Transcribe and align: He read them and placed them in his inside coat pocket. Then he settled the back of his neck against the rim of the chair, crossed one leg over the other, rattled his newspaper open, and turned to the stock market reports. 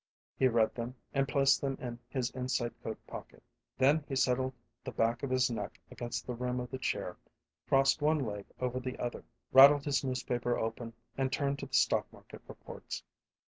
He 0.35 0.47
read 0.47 0.73
them 0.73 0.95
and 1.13 1.27
placed 1.27 1.61
them 1.61 1.77
in 1.79 1.99
his 2.09 2.31
inside 2.31 2.73
coat 2.81 2.97
pocket. 3.05 3.43
Then 3.77 4.03
he 4.09 4.15
settled 4.15 4.55
the 4.83 4.91
back 4.91 5.21
of 5.21 5.29
his 5.29 5.51
neck 5.51 5.79
against 5.91 6.25
the 6.25 6.33
rim 6.33 6.59
of 6.59 6.71
the 6.71 6.79
chair, 6.79 7.17
crossed 7.69 8.01
one 8.01 8.17
leg 8.25 8.47
over 8.59 8.79
the 8.79 8.97
other, 8.97 9.23
rattled 9.51 9.85
his 9.85 10.03
newspaper 10.03 10.57
open, 10.57 10.93
and 11.19 11.31
turned 11.31 11.59
to 11.59 11.67
the 11.67 11.75
stock 11.75 12.11
market 12.11 12.41
reports. 12.47 13.03